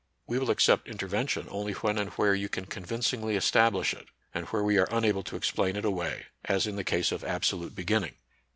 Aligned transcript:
We 0.25 0.39
will 0.39 0.49
accept 0.49 0.87
intervention 0.87 1.45
only 1.51 1.73
when 1.73 1.99
and 1.99 2.09
where 2.13 2.33
you 2.33 2.49
can 2.49 2.65
convincingly 2.65 3.35
es 3.37 3.51
tablish 3.51 3.93
it, 3.93 4.07
and 4.33 4.47
where 4.47 4.63
we 4.63 4.79
are 4.79 4.87
unable 4.89 5.21
to 5.21 5.35
explain 5.35 5.75
it 5.75 5.85
away, 5.85 6.25
as 6.43 6.65
in 6.65 6.75
the 6.75 6.83
case 6.83 7.11
of 7.11 7.23
absolute 7.23 7.75
beginning. 7.75 8.15